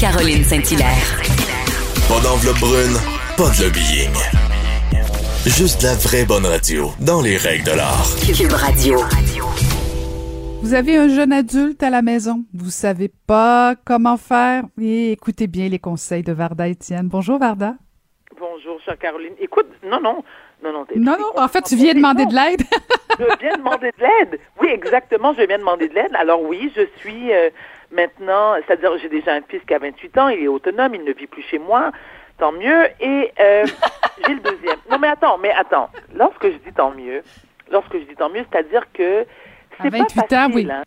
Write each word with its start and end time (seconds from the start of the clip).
Caroline 0.00 0.42
Saint-Hilaire. 0.42 1.20
Pas 2.08 2.20
d'enveloppe 2.22 2.58
brune, 2.58 2.96
pas 3.36 3.50
de 3.52 3.64
lobbying. 3.64 4.16
Juste 5.44 5.82
la 5.82 5.94
vraie 5.94 6.24
bonne 6.24 6.46
radio, 6.46 6.88
dans 7.00 7.20
les 7.20 7.36
règles 7.36 7.64
de 7.64 7.72
l'art. 7.72 8.08
Cube 8.24 8.50
Radio. 8.50 8.98
Vous 10.62 10.72
avez 10.72 10.96
un 10.96 11.08
jeune 11.08 11.34
adulte 11.34 11.82
à 11.82 11.90
la 11.90 12.00
maison, 12.00 12.44
vous 12.54 12.70
savez 12.70 13.12
pas 13.26 13.74
comment 13.84 14.16
faire, 14.16 14.64
et 14.80 15.12
écoutez 15.12 15.48
bien 15.48 15.68
les 15.68 15.78
conseils 15.78 16.22
de 16.22 16.32
Varda 16.32 16.66
Étienne. 16.66 17.08
Bonjour 17.08 17.38
Varda. 17.38 17.74
Bonjour, 18.38 18.80
chère 18.82 18.98
Caroline. 18.98 19.34
Écoute, 19.38 19.68
non, 19.84 20.00
non, 20.00 20.24
non, 20.62 20.72
non. 20.72 20.86
Non, 20.96 21.16
non, 21.18 21.32
en 21.42 21.48
fait, 21.48 21.62
tu 21.62 21.76
viens 21.76 21.94
demander 21.94 22.26
de 22.26 22.34
l'aide. 22.34 22.62
je 23.18 23.24
viens 23.40 23.56
demander 23.56 23.90
de 23.98 24.02
l'aide. 24.02 24.40
Oui, 24.60 24.68
exactement, 24.68 25.32
je 25.34 25.42
viens 25.42 25.58
demamer 25.58 25.88
de 25.88 25.94
l'aide. 25.94 26.14
Alors 26.14 26.42
oui, 26.42 26.72
je 26.76 26.82
suis 26.98 27.32
euh, 27.32 27.50
maintenant, 27.90 28.54
c'est-à-dire 28.66 28.96
j'ai 28.98 29.08
déjà 29.08 29.32
un 29.34 29.40
fils 29.42 29.60
qui 29.66 29.74
a 29.74 29.78
28 29.78 30.18
ans, 30.18 30.28
il 30.28 30.44
est 30.44 30.48
autonome, 30.48 30.94
il 30.94 31.04
ne 31.04 31.12
vit 31.12 31.26
plus 31.26 31.42
chez 31.42 31.58
moi, 31.58 31.92
tant 32.38 32.52
mieux. 32.52 32.86
Et 33.00 33.32
euh, 33.40 33.64
j'ai 34.26 34.34
le 34.34 34.40
deuxième. 34.40 34.78
Non, 34.90 34.98
mais 34.98 35.08
attends, 35.08 35.38
mais 35.38 35.50
attends. 35.52 35.88
Lorsque 36.14 36.44
je 36.46 36.56
dis 36.58 36.72
tant 36.74 36.90
mieux, 36.92 37.22
lorsque 37.70 37.94
je 37.94 38.04
dis 38.04 38.14
tant 38.16 38.28
mieux, 38.30 38.44
c'est-à-dire 38.50 38.84
que 38.92 39.24
c'est 39.82 39.90
pas 39.90 39.98
28 39.98 40.20
facile. 40.20 40.38
ans, 40.38 40.48
oui. 40.54 40.68
hein. 40.70 40.82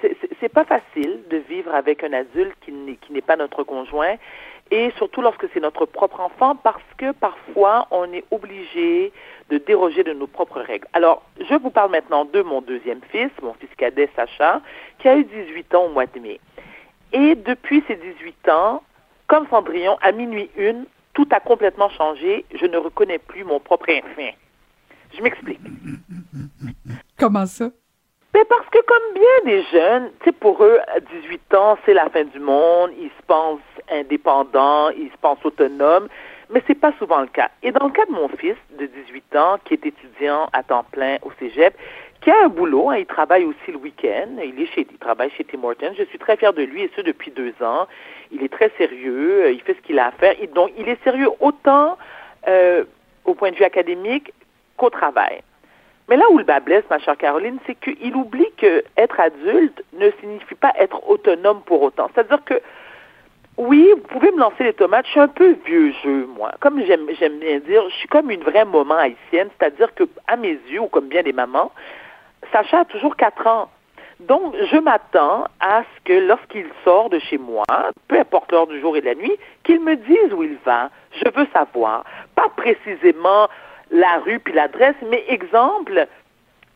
C'est- 0.00 0.16
pas 0.54 0.64
facile 0.64 1.20
de 1.30 1.36
vivre 1.36 1.74
avec 1.74 2.02
un 2.02 2.12
adulte 2.14 2.54
qui 2.64 2.72
n'est 2.72 2.94
qui 2.96 3.12
n'est 3.12 3.20
pas 3.20 3.36
notre 3.36 3.64
conjoint 3.64 4.14
et 4.70 4.92
surtout 4.96 5.22
lorsque 5.22 5.46
c'est 5.52 5.60
notre 5.60 5.86
propre 5.86 6.20
enfant 6.20 6.56
parce 6.56 6.82
que 6.96 7.12
parfois 7.12 7.86
on 7.90 8.12
est 8.12 8.24
obligé 8.30 9.12
de 9.50 9.58
déroger 9.58 10.04
de 10.04 10.12
nos 10.12 10.26
propres 10.26 10.60
règles. 10.60 10.86
Alors, 10.92 11.22
je 11.40 11.54
vous 11.54 11.70
parle 11.70 11.90
maintenant 11.90 12.24
de 12.24 12.42
mon 12.42 12.60
deuxième 12.60 13.00
fils, 13.10 13.30
mon 13.42 13.54
fils 13.54 13.70
cadet 13.76 14.10
Sacha, 14.14 14.60
qui 14.98 15.08
a 15.08 15.16
eu 15.16 15.24
18 15.24 15.74
ans 15.74 15.84
au 15.86 15.90
mois 15.90 16.06
de 16.06 16.20
mai. 16.20 16.40
Et 17.12 17.34
depuis 17.34 17.82
ces 17.88 17.96
18 17.96 18.48
ans, 18.50 18.82
comme 19.26 19.46
Cendrillon, 19.48 19.96
à 20.02 20.12
minuit 20.12 20.50
une, 20.56 20.84
tout 21.14 21.28
a 21.30 21.40
complètement 21.40 21.88
changé. 21.90 22.44
Je 22.54 22.66
ne 22.66 22.76
reconnais 22.76 23.18
plus 23.18 23.44
mon 23.44 23.60
propre 23.60 23.90
enfant. 23.90 24.30
Je 25.16 25.22
m'explique. 25.22 25.60
Comment 27.18 27.46
ça? 27.46 27.70
Mais 28.38 28.44
parce 28.44 28.70
que 28.70 28.78
comme 28.82 29.14
bien 29.14 29.52
des 29.52 29.64
jeunes, 29.72 30.12
tu 30.20 30.26
sais, 30.26 30.32
pour 30.32 30.62
eux, 30.62 30.78
à 30.94 31.00
18 31.00 31.54
ans, 31.54 31.76
c'est 31.84 31.92
la 31.92 32.08
fin 32.08 32.22
du 32.22 32.38
monde, 32.38 32.92
ils 32.96 33.08
se 33.08 33.26
pensent 33.26 33.58
indépendants, 33.90 34.90
ils 34.90 35.10
se 35.10 35.16
pensent 35.20 35.44
autonomes, 35.44 36.06
mais 36.48 36.62
c'est 36.68 36.78
pas 36.78 36.92
souvent 37.00 37.20
le 37.20 37.26
cas. 37.26 37.50
Et 37.64 37.72
dans 37.72 37.86
le 37.86 37.90
cas 37.90 38.06
de 38.06 38.12
mon 38.12 38.28
fils 38.28 38.54
de 38.78 38.86
18 38.86 39.34
ans, 39.34 39.58
qui 39.64 39.74
est 39.74 39.84
étudiant 39.84 40.48
à 40.52 40.62
temps 40.62 40.84
plein 40.92 41.16
au 41.22 41.32
cégep, 41.40 41.74
qui 42.20 42.30
a 42.30 42.44
un 42.44 42.48
boulot, 42.48 42.90
hein, 42.90 42.98
il 42.98 43.06
travaille 43.06 43.44
aussi 43.44 43.72
le 43.72 43.78
week-end, 43.78 44.28
il 44.40 44.62
est 44.62 44.66
chez, 44.66 44.86
il 44.88 44.98
travaille 44.98 45.30
chez 45.30 45.42
Tim 45.42 45.64
Hortons, 45.64 45.94
je 45.98 46.04
suis 46.04 46.18
très 46.20 46.36
fière 46.36 46.52
de 46.52 46.62
lui, 46.62 46.82
et 46.82 46.90
ce 46.94 47.00
depuis 47.00 47.32
deux 47.32 47.54
ans. 47.60 47.88
Il 48.30 48.44
est 48.44 48.52
très 48.52 48.70
sérieux, 48.78 49.46
euh, 49.46 49.50
il 49.50 49.60
fait 49.62 49.74
ce 49.74 49.80
qu'il 49.80 49.98
a 49.98 50.06
à 50.06 50.12
faire, 50.12 50.36
et 50.40 50.46
donc 50.46 50.70
il 50.78 50.88
est 50.88 51.02
sérieux 51.02 51.30
autant 51.40 51.98
euh, 52.46 52.84
au 53.24 53.34
point 53.34 53.50
de 53.50 53.56
vue 53.56 53.64
académique 53.64 54.32
qu'au 54.76 54.90
travail. 54.90 55.42
Mais 56.08 56.16
là 56.16 56.24
où 56.30 56.38
le 56.38 56.44
bas 56.44 56.60
blesse, 56.60 56.84
ma 56.88 56.98
chère 56.98 57.16
Caroline, 57.16 57.58
c'est 57.66 57.74
qu'il 57.74 58.16
oublie 58.16 58.50
que 58.56 58.82
être 58.96 59.20
adulte 59.20 59.82
ne 59.92 60.10
signifie 60.20 60.54
pas 60.54 60.72
être 60.78 61.06
autonome 61.08 61.60
pour 61.66 61.82
autant. 61.82 62.08
C'est-à-dire 62.14 62.42
que, 62.44 62.60
oui, 63.58 63.90
vous 63.94 64.02
pouvez 64.08 64.32
me 64.32 64.38
lancer 64.38 64.64
les 64.64 64.72
tomates, 64.72 65.04
je 65.06 65.10
suis 65.10 65.20
un 65.20 65.28
peu 65.28 65.56
vieux 65.66 65.92
jeu, 66.02 66.26
moi. 66.36 66.52
Comme 66.60 66.82
j'aime, 66.84 67.06
bien 67.06 67.58
dire, 67.58 67.82
je 67.90 67.94
suis 67.96 68.08
comme 68.08 68.30
une 68.30 68.42
vraie 68.42 68.64
maman 68.64 68.96
haïtienne, 68.96 69.48
c'est-à-dire 69.58 69.94
que, 69.94 70.04
à 70.26 70.36
mes 70.36 70.58
yeux, 70.70 70.80
ou 70.80 70.86
comme 70.86 71.08
bien 71.08 71.22
des 71.22 71.32
mamans, 71.32 71.72
Sacha 72.52 72.80
a 72.80 72.84
toujours 72.86 73.16
quatre 73.16 73.46
ans. 73.46 73.68
Donc, 74.20 74.54
je 74.72 74.78
m'attends 74.78 75.44
à 75.60 75.82
ce 75.82 76.04
que 76.04 76.12
lorsqu'il 76.12 76.66
sort 76.84 77.10
de 77.10 77.18
chez 77.18 77.38
moi, 77.38 77.64
peu 78.08 78.18
importe 78.18 78.50
l'heure 78.50 78.66
du 78.66 78.80
jour 78.80 78.96
et 78.96 79.00
de 79.00 79.06
la 79.06 79.14
nuit, 79.14 79.36
qu'il 79.62 79.80
me 79.80 79.94
dise 79.94 80.32
où 80.32 80.42
il 80.42 80.56
va. 80.64 80.90
Je 81.12 81.30
veux 81.34 81.46
savoir. 81.52 82.04
Pas 82.34 82.48
précisément 82.56 83.48
la 83.90 84.18
rue 84.18 84.38
puis 84.38 84.52
l'adresse, 84.52 84.96
mais 85.08 85.24
exemple, 85.28 86.06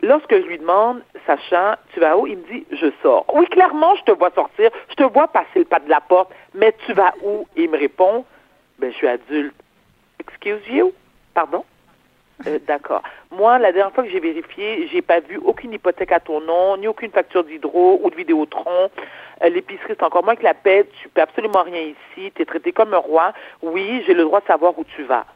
lorsque 0.02 0.34
je 0.34 0.46
lui 0.46 0.58
demande, 0.58 1.02
Sacha, 1.26 1.78
tu 1.92 2.00
vas 2.00 2.16
où? 2.16 2.26
Il 2.26 2.38
me 2.38 2.44
dit, 2.44 2.66
je 2.72 2.86
sors. 3.02 3.24
Oui, 3.34 3.46
clairement, 3.46 3.94
je 3.96 4.04
te 4.04 4.12
vois 4.12 4.30
sortir, 4.30 4.70
je 4.90 4.94
te 4.94 5.04
vois 5.04 5.28
passer 5.28 5.60
le 5.60 5.64
pas 5.64 5.80
de 5.80 5.88
la 5.88 6.00
porte, 6.00 6.32
mais 6.54 6.74
tu 6.86 6.92
vas 6.92 7.14
où? 7.22 7.46
Et 7.56 7.64
il 7.64 7.70
me 7.70 7.78
répond, 7.78 8.24
ben, 8.78 8.90
je 8.90 8.96
suis 8.96 9.08
adulte. 9.08 9.54
Excuse 10.18 10.62
you? 10.68 10.92
Pardon? 11.34 11.64
Euh, 12.46 12.58
D'accord. 12.66 13.02
Moi, 13.30 13.58
la 13.58 13.72
dernière 13.72 13.92
fois 13.94 14.04
que 14.04 14.10
j'ai 14.10 14.20
vérifié, 14.20 14.88
j'ai 14.88 15.02
pas 15.02 15.20
vu 15.20 15.38
aucune 15.38 15.72
hypothèque 15.72 16.12
à 16.12 16.20
ton 16.20 16.40
nom, 16.40 16.76
ni 16.76 16.88
aucune 16.88 17.10
facture 17.10 17.44
d'hydro 17.44 18.00
ou 18.02 18.10
de 18.10 18.16
Vidéotron. 18.16 18.90
Euh, 19.42 19.48
L'épicerie, 19.48 19.94
c'est 19.96 20.02
encore 20.02 20.24
moins 20.24 20.36
que 20.36 20.44
la 20.44 20.54
paix. 20.54 20.86
Tu 21.00 21.08
peux 21.08 21.20
absolument 21.20 21.62
rien 21.62 21.80
ici. 21.80 22.32
Tu 22.34 22.42
es 22.42 22.44
traité 22.44 22.72
comme 22.72 22.94
un 22.94 22.98
roi. 22.98 23.32
Oui, 23.62 24.02
j'ai 24.06 24.14
le 24.14 24.24
droit 24.24 24.40
de 24.40 24.46
savoir 24.46 24.78
où 24.78 24.84
tu 24.84 25.02
vas. 25.04 25.26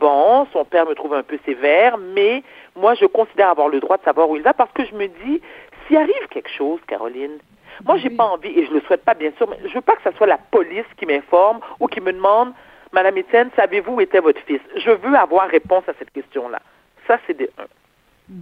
Bon, 0.00 0.46
son 0.54 0.64
père 0.64 0.86
me 0.86 0.94
trouve 0.94 1.12
un 1.12 1.22
peu 1.22 1.38
sévère, 1.44 1.98
mais 1.98 2.42
moi, 2.74 2.94
je 2.94 3.04
considère 3.04 3.50
avoir 3.50 3.68
le 3.68 3.80
droit 3.80 3.98
de 3.98 4.02
savoir 4.02 4.30
où 4.30 4.36
il 4.36 4.42
va 4.42 4.54
parce 4.54 4.72
que 4.72 4.84
je 4.86 4.94
me 4.94 5.06
dis, 5.08 5.42
s'il 5.86 5.98
arrive 5.98 6.26
quelque 6.30 6.48
chose, 6.48 6.80
Caroline, 6.86 7.38
moi, 7.84 7.98
j'ai 7.98 8.08
Oui. 8.08 8.16
pas 8.16 8.24
envie, 8.24 8.48
et 8.58 8.64
je 8.66 8.72
le 8.72 8.80
souhaite 8.80 9.04
pas, 9.04 9.12
bien 9.12 9.30
sûr, 9.36 9.46
mais 9.48 9.58
je 9.68 9.74
veux 9.74 9.82
pas 9.82 9.96
que 9.96 10.10
ce 10.10 10.16
soit 10.16 10.26
la 10.26 10.38
police 10.38 10.86
qui 10.96 11.04
m'informe 11.04 11.60
ou 11.80 11.86
qui 11.86 12.00
me 12.00 12.12
demande, 12.14 12.52
Madame 12.92 13.18
Étienne, 13.18 13.50
savez-vous 13.56 13.92
où 13.92 14.00
était 14.00 14.20
votre 14.20 14.40
fils? 14.42 14.60
Je 14.76 14.90
veux 14.90 15.14
avoir 15.14 15.48
réponse 15.48 15.86
à 15.86 15.92
cette 15.98 16.10
question-là. 16.12 16.60
Ça, 17.06 17.18
c'est 17.26 17.36
de 17.36 17.50
un. 17.58 18.34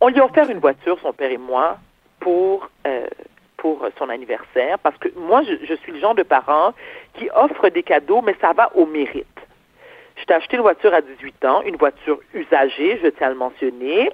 On 0.00 0.08
lui 0.08 0.20
a 0.20 0.24
offert 0.24 0.48
une 0.50 0.60
voiture, 0.60 0.98
son 1.02 1.12
père 1.12 1.30
et 1.32 1.36
moi, 1.36 1.78
pour, 2.20 2.68
euh, 2.86 3.06
pour 3.56 3.84
son 3.98 4.08
anniversaire, 4.08 4.78
parce 4.78 4.96
que 4.98 5.08
moi, 5.16 5.42
je, 5.42 5.66
je 5.66 5.74
suis 5.74 5.92
le 5.92 5.98
genre 5.98 6.14
de 6.14 6.22
parent 6.22 6.74
qui 7.14 7.28
offre 7.34 7.68
des 7.70 7.82
cadeaux, 7.82 8.22
mais 8.22 8.36
ça 8.40 8.52
va 8.52 8.70
au 8.76 8.86
mérite. 8.86 9.26
Je 10.22 10.26
t'ai 10.26 10.34
acheté 10.34 10.54
une 10.56 10.62
voiture 10.62 10.94
à 10.94 11.00
18 11.00 11.44
ans, 11.46 11.62
une 11.62 11.74
voiture 11.74 12.20
usagée, 12.32 13.00
je 13.02 13.08
tiens 13.08 13.26
à 13.26 13.30
le 13.30 13.36
mentionner. 13.36 14.08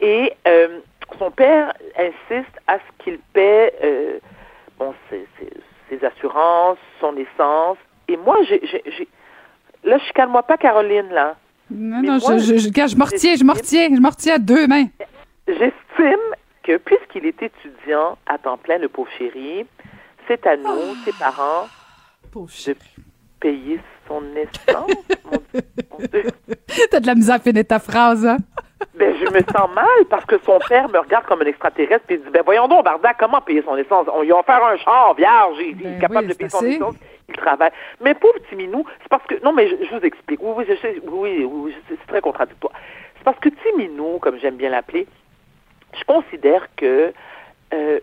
Et 0.00 0.32
euh, 0.48 0.78
son 1.18 1.30
père 1.30 1.74
insiste 1.98 2.56
à 2.66 2.78
ce 2.78 3.04
qu'il 3.04 3.18
paie 3.34 3.74
euh, 3.84 4.18
bon, 4.78 4.94
ses, 5.10 5.28
ses- 5.38 5.52
ses 5.98 6.04
assurances, 6.06 6.78
son 6.98 7.14
essence. 7.18 7.76
Et 8.08 8.16
moi, 8.16 8.38
j'ai, 8.48 8.60
j'ai, 8.66 8.82
j'ai- 8.86 9.08
là, 9.84 9.98
je 9.98 10.12
calme-moi 10.14 10.44
pas, 10.44 10.56
Caroline, 10.56 11.10
là. 11.10 11.36
Non, 11.70 11.98
Mais 12.00 12.08
non, 12.08 12.18
moi, 12.18 12.38
je, 12.38 12.44
je, 12.54 12.56
je, 12.56 12.68
gars, 12.70 12.86
je 12.86 12.96
me 12.96 13.04
retiens, 13.04 13.34
je 13.36 13.44
retiens 14.08 14.36
à 14.36 14.38
deux 14.38 14.66
mains. 14.66 14.86
J'estime 15.46 16.20
que 16.62 16.78
puisqu'il 16.78 17.26
est 17.26 17.42
étudiant 17.42 18.16
à 18.26 18.38
temps 18.38 18.56
plein, 18.56 18.78
le 18.78 18.88
pauvre 18.88 19.10
chéri, 19.18 19.66
c'est 20.26 20.46
à 20.46 20.56
nous, 20.56 20.94
ses 21.04 21.12
parents, 21.12 21.68
de 22.34 22.76
payer 23.40 23.78
son 24.08 24.22
essence. 24.36 24.90
mon 25.90 25.98
Dieu. 26.12 26.24
T'as 26.90 27.00
de 27.00 27.06
la 27.06 27.14
misère 27.14 27.36
à 27.36 27.38
finir 27.38 27.64
ta 27.66 27.78
phrase, 27.78 28.26
hein? 28.26 28.38
Ben, 28.94 29.14
je 29.16 29.30
me 29.32 29.40
sens 29.40 29.70
mal 29.74 30.04
parce 30.10 30.24
que 30.24 30.36
son 30.44 30.58
père 30.68 30.88
me 30.88 30.98
regarde 30.98 31.24
comme 31.26 31.40
un 31.42 31.46
extraterrestre 31.46 32.04
et 32.08 32.14
il 32.14 32.22
dit, 32.22 32.30
ben 32.30 32.42
voyons 32.44 32.66
donc, 32.68 32.84
Barda, 32.84 33.14
comment 33.14 33.40
payer 33.40 33.62
son 33.62 33.76
essence? 33.76 34.06
On 34.12 34.22
lui 34.22 34.32
a 34.32 34.36
offert 34.38 34.62
un 34.64 34.76
char 34.76 35.14
vierge, 35.14 35.56
il, 35.60 35.68
il 35.68 35.74
Ben 35.76 35.96
est 35.96 36.00
capable 36.00 36.26
oui, 36.26 36.32
de 36.32 36.34
payer 36.34 36.50
son 36.50 36.58
assez. 36.58 36.72
essence, 36.74 36.94
il 37.28 37.36
travaille. 37.36 37.70
Mais 38.00 38.14
pauvre 38.14 38.34
petit 38.40 38.56
minou, 38.56 38.84
c'est 39.00 39.08
parce 39.08 39.24
que, 39.26 39.42
non 39.44 39.52
mais 39.52 39.68
je, 39.68 39.84
je 39.84 39.94
vous 39.96 40.04
explique, 40.04 40.40
oui, 40.42 40.52
oui, 40.56 40.64
je 40.68 40.74
sais, 40.76 41.00
oui, 41.04 41.44
oui, 41.44 41.46
oui, 41.46 41.74
c'est 41.88 42.06
très 42.08 42.20
contradictoire. 42.20 42.72
C'est 43.16 43.24
parce 43.24 43.38
que 43.38 43.48
petit 43.50 43.76
minou, 43.78 44.18
comme 44.18 44.38
j'aime 44.40 44.56
bien 44.56 44.70
l'appeler, 44.70 45.06
je 45.96 46.04
considère 46.04 46.66
que 46.76 47.12
euh, 47.72 48.00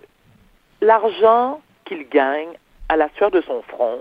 l'argent 0.81 1.61
qu'il 1.85 2.07
gagne 2.07 2.49
à 2.87 2.95
la 2.95 3.09
sueur 3.17 3.31
de 3.31 3.41
son 3.41 3.61
front 3.63 3.99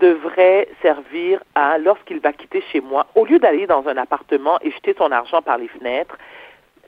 devrait 0.00 0.68
servir 0.82 1.42
à, 1.54 1.78
lorsqu'il 1.78 2.20
va 2.20 2.32
quitter 2.32 2.62
chez 2.72 2.80
moi, 2.80 3.06
au 3.14 3.24
lieu 3.24 3.38
d'aller 3.38 3.66
dans 3.66 3.86
un 3.88 3.96
appartement 3.96 4.58
et 4.60 4.70
jeter 4.70 4.94
son 4.96 5.12
argent 5.12 5.42
par 5.42 5.58
les 5.58 5.68
fenêtres, 5.68 6.18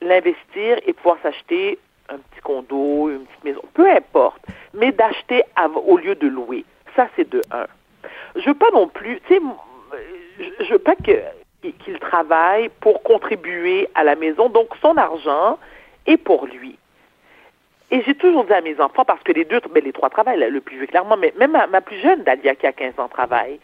l'investir 0.01 0.79
et 0.87 0.93
pouvoir 0.93 1.19
s'acheter 1.23 1.79
un 2.09 2.19
petit 2.19 2.41
condo, 2.43 3.11
une 3.11 3.25
petite 3.27 3.45
maison, 3.45 3.63
peu 3.75 3.89
importe, 3.91 4.43
mais 4.75 4.93
d'acheter 4.93 5.43
au 5.87 5.97
lieu 5.97 6.15
de 6.15 6.29
louer. 6.29 6.65
Ça, 6.95 7.09
c'est 7.17 7.29
de 7.29 7.43
un. 7.51 7.67
Je 8.37 8.47
veux 8.47 8.55
pas 8.55 8.71
non 8.73 8.89
plus, 8.89 9.21
tu 9.27 9.35
sais, 9.35 9.41
je 10.61 10.73
veux 10.73 10.79
pas 10.79 10.95
qu'il 10.97 11.99
travaille 11.99 12.69
pour 12.81 13.03
contribuer 13.03 13.89
à 13.95 14.05
la 14.05 14.15
maison, 14.15 14.49
donc 14.49 14.69
son 14.81 14.97
argent 14.97 15.59
est 16.07 16.17
pour 16.17 16.47
lui. 16.47 16.79
Et 17.91 18.03
j'ai 18.03 18.15
toujours 18.15 18.45
dit 18.45 18.53
à 18.53 18.61
mes 18.61 18.81
enfants, 18.81 19.05
parce 19.05 19.23
que 19.23 19.33
les 19.33 19.45
deux, 19.45 19.61
ben, 19.73 19.83
les 19.85 19.93
trois 19.93 20.11
travaillent, 20.11 20.39
là, 20.41 20.49
le 20.49 20.61
plus 20.61 20.77
vieux 20.77 20.87
clairement, 20.87 21.17
mais 21.17 21.33
même 21.39 21.53
ma, 21.53 21.67
ma 21.69 21.81
plus 21.81 21.99
jeune, 22.01 22.25
Dalia, 22.25 22.55
qui 22.57 22.67
a 22.67 22.73
15 22.73 22.99
ans, 22.99 23.09
travaille. 23.09 23.61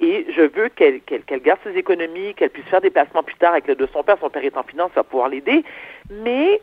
Et 0.00 0.26
je 0.34 0.42
veux 0.42 0.68
qu'elle 0.70 1.00
qu'elle 1.02 1.40
garde 1.42 1.58
ses 1.64 1.76
économies, 1.76 2.34
qu'elle 2.34 2.50
puisse 2.50 2.66
faire 2.66 2.80
des 2.80 2.90
placements 2.90 3.22
plus 3.22 3.36
tard 3.36 3.52
avec 3.52 3.66
l'aide 3.66 3.78
de 3.78 3.88
son 3.92 4.02
père. 4.02 4.16
Son 4.20 4.30
père 4.30 4.44
est 4.44 4.56
en 4.56 4.62
finance, 4.64 4.90
ça 4.94 5.00
va 5.00 5.04
pouvoir 5.04 5.28
l'aider. 5.28 5.64
Mais 6.10 6.60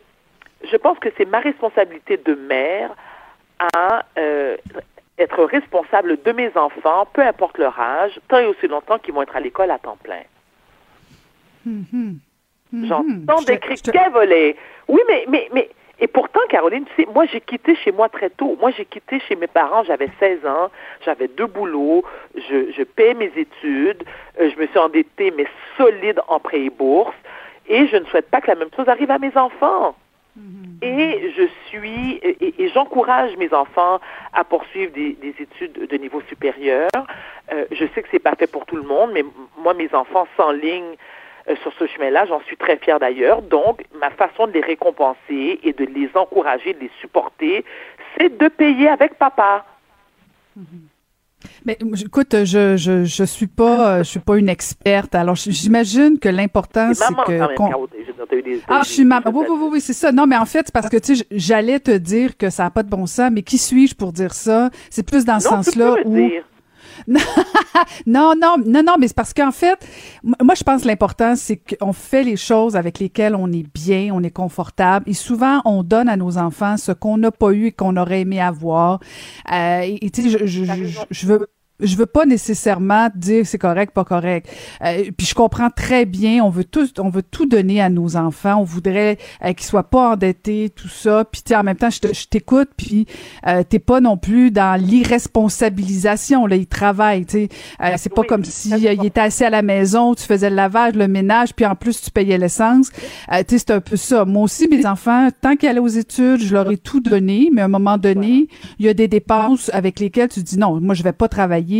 je 0.69 0.75
pense 0.77 0.99
que 0.99 1.09
c'est 1.17 1.25
ma 1.25 1.39
responsabilité 1.39 2.17
de 2.17 2.33
mère 2.35 2.91
à 3.75 4.05
euh, 4.17 4.57
être 5.17 5.43
responsable 5.45 6.21
de 6.23 6.31
mes 6.33 6.51
enfants, 6.57 7.07
peu 7.13 7.21
importe 7.21 7.57
leur 7.57 7.79
âge, 7.79 8.19
tant 8.27 8.39
et 8.39 8.45
aussi 8.45 8.67
longtemps 8.67 8.99
qu'ils 8.99 9.13
vont 9.13 9.21
être 9.21 9.35
à 9.35 9.39
l'école 9.39 9.71
à 9.71 9.79
temps 9.79 9.97
plein. 10.03 10.23
Mhm. 11.65 12.17
J'entends 12.73 13.39
Je 13.39 13.45
te- 13.45 13.51
des 13.51 13.53
je 13.75 13.81
te- 13.81 13.91
criquets 13.91 14.09
voler. 14.09 14.55
Oui, 14.87 15.01
mais, 15.07 15.25
mais, 15.29 15.49
mais 15.53 15.69
Et 16.01 16.07
pourtant, 16.07 16.39
Caroline, 16.50 16.86
tu 16.86 17.03
sais, 17.03 17.07
moi, 17.13 17.25
j'ai 17.25 17.39
quitté 17.39 17.75
chez 17.75 17.92
moi 17.92 18.09
très 18.09 18.31
tôt. 18.31 18.57
Moi, 18.59 18.71
j'ai 18.75 18.86
quitté 18.86 19.19
chez 19.19 19.36
mes 19.36 19.45
parents, 19.45 19.83
j'avais 19.83 20.09
16 20.19 20.45
ans, 20.48 20.71
j'avais 21.06 21.27
deux 21.27 21.45
boulots, 21.45 22.03
je, 22.36 22.71
je 22.71 22.83
paie 22.83 23.13
mes 23.13 23.31
études, 23.36 24.03
euh, 24.39 24.50
je 24.50 24.59
me 24.59 24.65
suis 24.65 24.80
endettée, 24.80 25.31
mais 25.38 25.45
solide 25.77 26.19
en 26.27 26.39
prêt 26.39 26.62
et 26.62 26.71
bourse, 26.71 27.15
et 27.69 27.86
je 27.88 27.98
ne 27.98 28.06
souhaite 28.06 28.31
pas 28.31 28.42
que 28.42 28.48
la 28.48 28.56
même 28.56 28.69
chose 28.75 28.89
arrive 28.89 29.12
à 29.12 29.19
mes 29.19 29.38
enfants. 29.38 29.95
Mm-hmm. 30.39 30.83
Et 30.83 31.33
je 31.38 31.44
suis 31.68 32.19
et, 32.24 32.69
j'encourage 32.69 33.36
mes 33.38 33.54
enfants 33.54 34.00
à 34.33 34.44
poursuivre 34.44 34.92
des, 34.94 35.13
des, 35.13 35.36
études 35.39 35.88
de 35.88 35.97
niveau 35.97 36.21
supérieur. 36.30 36.89
Euh, 37.51 37.65
je 37.71 37.86
sais 37.94 38.01
que 38.01 38.07
c'est 38.09 38.19
pas 38.19 38.33
fait 38.36 38.47
pour 38.47 38.65
tout 38.65 38.77
le 38.77 38.83
monde, 38.83 39.12
mais 39.13 39.24
moi 39.57 39.74
mes 39.75 39.94
enfants 39.94 40.25
s'enlignent 40.38 40.95
euh, 41.49 41.55
sur 41.61 41.71
ce 41.79 41.88
chemin-là. 41.88 42.25
J'en 42.25 42.41
suis 42.41 42.57
très 42.57 42.77
fière 42.77 42.99
d'ailleurs. 42.99 43.41
Donc, 43.41 43.83
ma 43.99 44.09
façon 44.11 44.47
de 44.47 44.53
les 44.53 44.61
récompenser 44.61 45.59
et 45.63 45.73
de 45.73 45.85
les 45.85 46.09
encourager, 46.15 46.73
de 46.73 46.79
les 46.79 46.91
supporter, 46.99 47.65
c'est 48.17 48.38
de 48.38 48.47
payer 48.47 48.89
avec 48.89 49.15
papa. 49.15 49.65
Mais 51.65 51.77
écoute, 52.05 52.35
je 52.43 52.77
je 52.77 53.03
je 53.03 53.23
suis 53.23 53.47
pas 53.47 54.03
je 54.03 54.09
suis 54.09 54.19
pas 54.19 54.38
une 54.38 54.49
experte. 54.49 55.15
Alors 55.15 55.35
j'imagine 55.35 56.19
que 56.19 56.29
l'important 56.29 56.93
c'est 56.93 57.13
que 57.25 57.39
ah 58.67 58.81
je 58.83 58.89
suis 58.89 59.05
maman. 59.05 59.31
Oui 59.33 59.45
oui 59.49 59.57
oui, 59.59 59.69
oui 59.73 59.81
c'est 59.81 59.94
ça. 59.94 60.11
Non 60.11 60.27
mais 60.27 60.37
en 60.37 60.45
fait 60.45 60.63
c'est 60.65 60.73
parce 60.73 60.89
que 60.89 60.97
tu 60.97 61.15
sais 61.15 61.25
j'allais 61.31 61.79
te 61.79 61.95
dire 61.97 62.37
que 62.37 62.49
ça 62.49 62.65
a 62.65 62.69
pas 62.69 62.83
de 62.83 62.89
bon 62.89 63.05
sens, 63.05 63.31
mais 63.31 63.41
qui 63.41 63.57
suis-je 63.57 63.95
pour 63.95 64.11
dire 64.11 64.33
ça? 64.33 64.69
C'est 64.89 65.05
plus 65.07 65.25
dans 65.25 65.39
ce 65.39 65.49
sens-là 65.49 65.95
où 66.05 66.15
non, 68.05 68.33
non, 68.39 68.57
non, 68.65 68.83
non, 68.83 68.95
mais 68.99 69.07
c'est 69.07 69.15
parce 69.15 69.33
qu'en 69.33 69.51
fait, 69.51 69.77
moi, 70.23 70.55
je 70.55 70.63
pense 70.63 70.85
l'important, 70.85 71.35
c'est 71.35 71.57
qu'on 71.57 71.93
fait 71.93 72.23
les 72.23 72.38
choses 72.38 72.75
avec 72.75 72.99
lesquelles 72.99 73.35
on 73.35 73.51
est 73.51 73.65
bien, 73.73 74.11
on 74.13 74.23
est 74.23 74.31
confortable. 74.31 75.09
Et 75.09 75.13
souvent, 75.13 75.61
on 75.65 75.83
donne 75.83 76.09
à 76.09 76.17
nos 76.17 76.38
enfants 76.38 76.77
ce 76.77 76.91
qu'on 76.91 77.17
n'a 77.17 77.31
pas 77.31 77.51
eu 77.51 77.67
et 77.67 77.71
qu'on 77.71 77.97
aurait 77.97 78.21
aimé 78.21 78.39
avoir. 78.39 78.99
Euh, 79.51 79.81
et 79.81 80.09
tu 80.09 80.23
sais, 80.23 80.29
je, 80.29 80.45
je, 80.45 80.65
je 81.09 81.27
veux 81.27 81.47
je 81.81 81.95
veux 81.95 82.06
pas 82.06 82.25
nécessairement 82.25 83.10
dire 83.16 83.45
c'est 83.45 83.57
correct, 83.57 83.94
pas 83.94 84.06
correct. 84.06 84.50
Euh, 84.83 85.12
puis 85.16 85.28
je 85.28 85.36
comprends 85.36 85.69
très 85.69 86.06
bien, 86.06 86.44
on 86.44 86.50
veut 86.50 86.63
tout, 86.63 86.88
on 87.00 87.10
veut 87.10 87.24
tout 87.24 87.45
donner 87.45 87.81
à 87.81 87.89
nos 87.89 88.16
enfants. 88.16 88.57
On 88.60 88.63
voudrait 88.63 89.18
euh, 89.44 89.54
qu'ils 89.54 89.66
soient 89.66 89.89
pas 89.89 90.12
endettés, 90.12 90.72
tout 90.75 90.88
ça. 90.88 91.25
Puis 91.25 91.42
en 91.56 91.63
même 91.63 91.78
temps, 91.78 91.89
je 91.89 92.28
t'écoute, 92.28 92.69
puis 92.78 93.07
euh, 93.48 93.63
t'es 93.68 93.80
pas 93.80 94.01
non 94.01 94.18
plus 94.18 94.51
dans 94.51 94.80
l'irresponsabilisation. 94.80 96.45
Là, 96.45 96.56
ils 96.56 96.68
travaillent. 96.68 97.25
Tu 97.25 97.31
sais, 97.31 97.50
euh, 97.81 97.94
c'est 97.98 98.13
pas 98.13 98.24
comme 98.24 98.44
si 98.44 98.69
il 98.69 99.06
était 99.06 99.22
assis 99.22 99.44
à 99.44 99.50
la 99.50 99.62
maison, 99.62 100.13
tu 100.13 100.24
faisais 100.24 100.50
le 100.50 100.56
lavage, 100.56 100.94
le 100.95 101.07
ménage, 101.07 101.54
puis 101.54 101.66
en 101.66 101.75
plus 101.75 102.01
tu 102.01 102.12
payais 102.12 102.38
l'essence. 102.38 102.89
tu 102.92 103.00
sais, 103.48 103.57
c'est 103.57 103.72
un 103.72 103.81
peu 103.81 103.95
ça. 103.95 104.25
Moi 104.25 104.44
aussi, 104.44 104.68
mes 104.68 104.86
enfants, 104.86 105.30
tant 105.42 105.56
qu'ils 105.56 105.69
allaient 105.69 105.80
aux 105.80 105.88
études, 105.88 106.42
je 106.42 106.54
leur 106.54 106.69
ai 106.72 106.78
tout 106.78 107.00
donné. 107.00 107.50
Mais 107.51 107.62
à 107.62 107.66
un 107.66 107.69
moment 107.69 107.98
donné, 107.98 108.48
il 108.80 108.86
y 108.86 108.89
a 108.89 108.94
des 108.94 109.07
dépenses 109.07 109.69
avec 109.74 110.00
lesquelles 110.00 110.30
tu 110.30 110.42
dis 110.44 110.57
non, 110.57 110.80
moi 110.80 110.95
je 110.95 111.04
vais 111.04 111.13
pas 111.13 111.28
travailler 111.28 111.70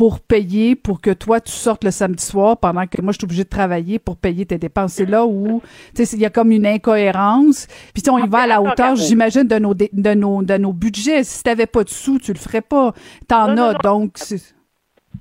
pour 0.00 0.20
payer 0.20 0.76
pour 0.76 1.02
que 1.02 1.10
toi 1.10 1.40
tu 1.40 1.52
sortes 1.52 1.84
le 1.84 1.90
samedi 1.90 2.24
soir 2.24 2.56
pendant 2.56 2.86
que 2.86 3.02
moi 3.02 3.12
je 3.12 3.18
suis 3.18 3.24
obligée 3.26 3.44
de 3.44 3.50
travailler 3.50 3.98
pour 3.98 4.16
payer 4.16 4.46
tes 4.46 4.56
dépenses. 4.56 4.94
C'est 4.94 5.04
là 5.04 5.26
où 5.26 5.60
tu 5.94 6.06
sais 6.06 6.16
il 6.16 6.22
y 6.22 6.24
a 6.24 6.30
comme 6.30 6.52
une 6.52 6.66
incohérence. 6.66 7.66
Puis 7.92 8.02
on 8.08 8.18
y 8.18 8.26
va 8.26 8.38
à 8.40 8.46
la 8.46 8.62
hauteur, 8.62 8.96
j'imagine 8.96 9.44
de 9.44 9.58
nos 9.58 9.74
de 9.74 10.14
nos 10.14 10.42
de 10.42 10.56
nos 10.56 10.72
budgets. 10.72 11.22
Si 11.24 11.42
t'avais 11.42 11.66
pas 11.66 11.84
de 11.84 11.90
sous, 11.90 12.18
tu 12.18 12.32
le 12.32 12.38
ferais 12.38 12.62
pas. 12.62 12.94
T'en 13.28 13.56
as 13.58 13.74
donc 13.74 14.16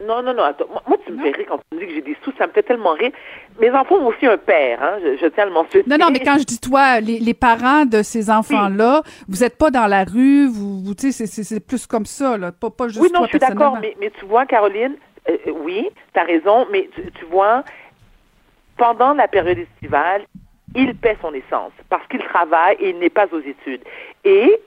non, 0.02 0.24
non, 0.24 0.34
non, 0.34 0.44
attends. 0.44 0.68
Moi, 0.88 0.98
tu 1.06 1.12
me 1.12 1.22
fais 1.22 1.32
rire 1.32 1.46
quand 1.50 1.58
tu 1.58 1.76
me 1.76 1.82
dis 1.82 1.88
que 1.88 1.94
j'ai 1.94 2.02
des 2.02 2.18
sous, 2.24 2.32
ça 2.38 2.48
me 2.48 2.52
fait 2.54 2.64
tellement 2.64 2.94
rire. 2.94 3.12
Mes 3.60 3.70
enfants 3.72 3.96
ont 3.96 4.08
aussi 4.08 4.26
un 4.26 4.38
père, 4.38 4.82
hein, 4.82 4.98
je, 5.02 5.28
tiens 5.28 5.44
à 5.44 5.46
le 5.48 5.52
mentionner. 5.52 5.86
Non, 5.88 5.98
non, 5.98 6.10
mais 6.12 6.22
quand 6.22 6.38
je 6.38 6.46
dis 6.46 6.60
toi, 6.60 7.02
les, 7.02 7.20
les 7.20 7.34
parents 7.34 7.86
de 7.86 8.02
ces 8.02 8.30
enfants-là, 8.30 9.04
vous 9.28 9.44
êtes 9.44 9.58
pas 9.58 9.72
dans 9.72 9.88
la 9.88 10.06
rue, 10.06 10.48
vous, 10.48 10.82
vous 10.82 10.96
tu 10.96 11.12
sais, 11.12 11.26
c'est 11.26 11.60
plus 11.60 11.86
comme 11.86 12.06
ça, 12.06 12.38
là, 12.38 12.54
pas, 12.54 12.70
pas 12.70 12.88
juste 12.88 13.02
Oui, 13.02 13.10
non, 13.14 13.24
je 13.26 13.30
suis 13.30 13.40
d'accord, 13.40 13.78
mais, 13.82 13.96
mais 14.00 14.10
tu 14.12 14.26
vois, 14.26 14.46
Caroline, 14.46 14.96
euh, 15.30 15.38
euh, 15.48 15.52
oui, 15.64 15.90
tu 16.14 16.20
as 16.20 16.24
raison, 16.24 16.66
mais 16.72 16.90
tu, 16.96 17.12
tu 17.12 17.26
vois, 17.26 17.64
pendant 18.78 19.14
la 19.14 19.28
période 19.28 19.58
estivale, 19.58 20.22
il 20.76 20.96
paie 20.96 21.18
son 21.22 21.34
essence 21.34 21.74
parce 21.90 22.08
qu'il 22.08 22.22
travaille 22.22 22.78
et 22.80 22.92
il 22.92 23.00
n'est 23.00 23.10
pas 23.10 23.28
aux 23.32 23.40
études. 23.40 23.82
Et 24.24 24.60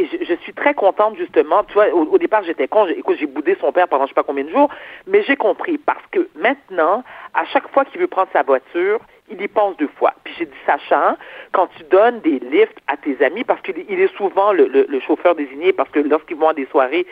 et 0.00 0.24
je, 0.24 0.34
suis 0.42 0.54
très 0.54 0.74
contente 0.74 1.16
justement. 1.16 1.64
Tu 1.64 1.74
vois, 1.74 1.92
au, 1.92 2.18
départ 2.18 2.42
j'étais 2.42 2.68
con, 2.68 2.86
écoute, 2.86 3.16
j'ai 3.18 3.26
boudé 3.26 3.56
son 3.60 3.72
père 3.72 3.88
pendant 3.88 4.04
je 4.04 4.08
sais 4.08 4.14
pas 4.14 4.22
combien 4.22 4.44
de 4.44 4.50
jours, 4.50 4.70
mais 5.06 5.22
j'ai 5.24 5.36
compris. 5.36 5.78
Parce 5.78 6.04
que 6.10 6.28
maintenant, 6.36 7.04
à 7.34 7.44
chaque 7.46 7.68
fois 7.68 7.84
qu'il 7.84 8.00
veut 8.00 8.06
prendre 8.06 8.28
sa 8.32 8.42
voiture, 8.42 9.00
il 9.30 9.40
y 9.40 9.48
pense 9.48 9.76
deux 9.76 9.88
fois. 9.96 10.12
Puis 10.24 10.34
j'ai 10.38 10.46
dit, 10.46 10.52
Sacha, 10.66 11.16
quand 11.52 11.68
tu 11.76 11.84
donnes 11.84 12.20
des 12.20 12.38
lifts 12.40 12.78
à 12.88 12.96
tes 12.96 13.22
amis, 13.24 13.44
parce 13.44 13.60
qu'il 13.62 13.78
est 13.78 14.16
souvent 14.16 14.52
le, 14.52 14.66
le, 14.66 15.00
chauffeur 15.00 15.34
désigné, 15.34 15.72
parce 15.72 15.90
que 15.90 16.00
lorsqu'ils 16.00 16.36
vont 16.36 16.48
à 16.48 16.54
des 16.54 16.66
soirées, 16.66 17.06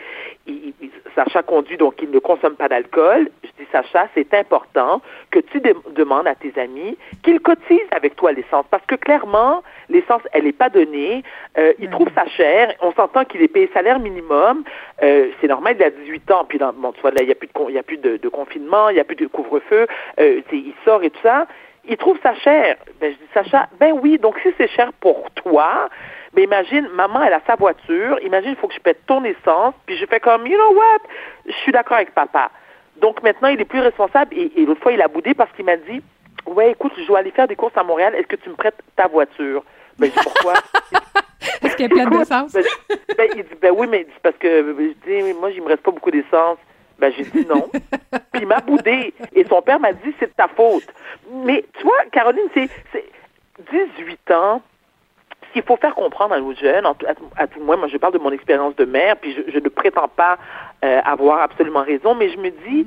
il, 0.47 0.73
Sacha 1.15 1.41
conduit, 1.43 1.77
donc 1.77 1.95
il 2.01 2.09
ne 2.11 2.19
consomme 2.19 2.55
pas 2.55 2.67
d'alcool. 2.67 3.29
Je 3.43 3.49
dis, 3.63 3.69
Sacha, 3.71 4.07
c'est 4.13 4.33
important 4.33 5.01
que 5.31 5.39
tu 5.39 5.61
demandes 5.91 6.27
à 6.27 6.35
tes 6.35 6.53
amis 6.59 6.97
qu'ils 7.23 7.39
cotisent 7.39 7.79
avec 7.91 8.15
toi 8.15 8.31
l'essence, 8.31 8.65
parce 8.69 8.85
que 8.85 8.95
clairement, 8.95 9.63
l'essence, 9.89 10.21
elle 10.33 10.43
n'est 10.43 10.51
pas 10.51 10.69
donnée. 10.69 11.23
Euh, 11.57 11.73
il 11.79 11.89
trouve 11.89 12.09
ça 12.15 12.25
cher. 12.27 12.73
On 12.81 12.91
s'entend 12.93 13.25
qu'il 13.25 13.41
est 13.41 13.47
payé 13.47 13.69
salaire 13.73 13.99
minimum. 13.99 14.63
Euh, 15.03 15.29
c'est 15.39 15.47
normal, 15.47 15.75
il 15.79 15.83
a 15.83 15.89
18 15.89 16.31
ans. 16.31 16.45
Puis, 16.47 16.57
dans, 16.57 16.73
bon, 16.73 16.91
tu 16.91 17.01
vois, 17.01 17.11
là, 17.11 17.21
il 17.21 17.25
n'y 17.25 17.31
a 17.31 17.35
plus, 17.35 17.47
de, 17.47 17.53
il 17.69 17.75
y 17.75 17.79
a 17.79 17.83
plus 17.83 17.97
de, 17.97 18.17
de 18.17 18.29
confinement, 18.29 18.89
il 18.89 18.95
n'y 18.95 18.99
a 18.99 19.03
plus 19.03 19.15
de 19.15 19.27
couvre-feu. 19.27 19.87
Euh, 20.19 20.41
il 20.51 20.73
sort 20.85 21.03
et 21.03 21.09
tout 21.09 21.19
ça 21.23 21.47
il 21.87 21.97
trouve 21.97 22.17
ça 22.21 22.35
cher. 22.35 22.77
Ben, 22.99 23.11
je 23.11 23.17
dis, 23.17 23.31
Sacha, 23.33 23.67
ben 23.79 23.93
oui, 24.01 24.17
donc 24.17 24.37
si 24.43 24.49
c'est 24.57 24.69
cher 24.69 24.91
pour 24.99 25.29
toi, 25.31 25.89
mais 26.33 26.45
ben 26.45 26.59
imagine, 26.59 26.87
maman, 26.93 27.23
elle 27.23 27.33
a 27.33 27.41
sa 27.47 27.55
voiture, 27.55 28.19
imagine, 28.21 28.51
il 28.51 28.55
faut 28.55 28.67
que 28.67 28.73
je 28.73 28.79
pète 28.79 29.05
ton 29.07 29.23
essence, 29.23 29.73
puis 29.85 29.97
je 29.97 30.05
fais 30.05 30.19
comme, 30.19 30.45
you 30.45 30.57
know 30.57 30.73
what, 30.75 30.99
je 31.45 31.53
suis 31.63 31.71
d'accord 31.71 31.97
avec 31.97 32.13
papa. 32.13 32.51
Donc 32.97 33.23
maintenant, 33.23 33.47
il 33.47 33.59
est 33.59 33.65
plus 33.65 33.79
responsable, 33.79 34.35
et, 34.35 34.65
l'autre 34.65 34.81
fois, 34.81 34.91
il 34.91 35.01
a 35.01 35.07
boudé 35.07 35.33
parce 35.33 35.51
qu'il 35.53 35.65
m'a 35.65 35.77
dit, 35.77 36.01
ouais, 36.45 36.71
écoute, 36.71 36.93
je 36.97 37.05
dois 37.05 37.19
aller 37.19 37.31
faire 37.31 37.47
des 37.47 37.55
courses 37.55 37.77
à 37.77 37.83
Montréal, 37.83 38.13
est-ce 38.15 38.27
que 38.27 38.35
tu 38.35 38.49
me 38.49 38.55
prêtes 38.55 38.79
ta 38.95 39.07
voiture? 39.07 39.63
Ben, 39.97 40.11
je 40.11 40.19
dis, 40.19 40.23
pourquoi? 40.23 40.53
Parce 41.61 41.75
qu'elle 41.75 41.85
est 41.87 41.89
pleine 41.89 42.09
d'essence. 42.09 42.53
Ben, 42.53 42.63
ben, 43.17 43.29
il 43.35 43.43
dit, 43.43 43.55
ben 43.61 43.73
oui, 43.75 43.87
mais 43.89 44.05
parce 44.21 44.35
que, 44.37 44.75
je 44.77 45.09
dis, 45.09 45.33
moi, 45.33 45.49
il 45.51 45.61
me 45.61 45.67
reste 45.67 45.81
pas 45.81 45.91
beaucoup 45.91 46.11
d'essence. 46.11 46.57
Ben, 46.99 47.13
j'ai 47.15 47.23
dit 47.23 47.47
non. 47.47 47.69
Puis 48.31 48.41
il 48.41 48.47
m'a 48.47 48.59
boudé. 48.59 49.13
Et 49.33 49.45
son 49.45 49.61
père 49.61 49.79
m'a 49.79 49.93
dit, 49.93 50.13
c'est 50.19 50.27
de 50.27 50.33
ta 50.35 50.47
faute. 50.47 50.87
Mais, 51.45 51.65
tu 51.77 51.83
vois, 51.83 52.05
Caroline, 52.11 52.49
c'est 52.53 52.69
18 53.71 54.31
ans. 54.31 54.61
Ce 55.47 55.53
qu'il 55.53 55.63
faut 55.63 55.77
faire 55.77 55.95
comprendre 55.95 56.35
à 56.35 56.39
nos 56.39 56.53
jeunes, 56.53 56.85
à, 56.85 57.47
tout 57.47 57.59
moins, 57.61 57.75
moi 57.75 57.87
je 57.87 57.97
parle 57.97 58.13
de 58.13 58.19
mon 58.19 58.31
expérience 58.31 58.75
de 58.75 58.85
mère, 58.85 59.15
puis 59.15 59.35
je, 59.47 59.57
ne 59.57 59.69
prétends 59.69 60.07
pas 60.07 60.37
euh, 60.85 61.01
avoir 61.03 61.41
absolument 61.41 61.81
raison, 61.81 62.13
mais 62.13 62.29
je 62.29 62.37
me 62.37 62.51
dis, 62.51 62.85